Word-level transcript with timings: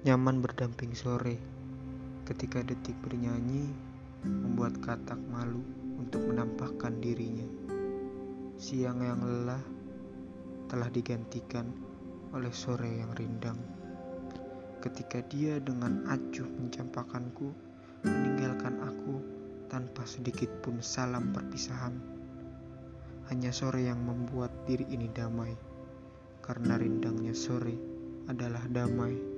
Nyaman 0.00 0.40
berdamping 0.40 0.96
sore 0.96 1.36
ketika 2.24 2.64
detik 2.64 2.96
bernyanyi 3.04 3.68
membuat 4.24 4.80
katak 4.80 5.20
malu 5.28 5.60
untuk 6.00 6.24
menampakkan 6.24 6.96
dirinya. 7.04 7.44
Siang 8.56 9.04
yang 9.04 9.20
lelah 9.20 9.60
telah 10.72 10.88
digantikan 10.88 11.68
oleh 12.32 12.48
sore 12.48 12.88
yang 12.88 13.12
rindang. 13.12 13.60
Ketika 14.80 15.20
dia 15.28 15.60
dengan 15.60 16.08
acuh 16.08 16.48
mencampakanku 16.48 17.52
meninggalkan 18.00 18.80
aku 18.80 19.20
tanpa 19.68 20.08
sedikit 20.08 20.48
pun 20.64 20.80
salam 20.80 21.28
perpisahan. 21.28 21.92
Hanya 23.28 23.52
sore 23.52 23.84
yang 23.84 24.00
membuat 24.00 24.64
diri 24.64 24.88
ini 24.88 25.12
damai, 25.12 25.52
karena 26.40 26.80
rindangnya 26.80 27.36
sore 27.36 27.76
adalah 28.32 28.64
damai. 28.72 29.29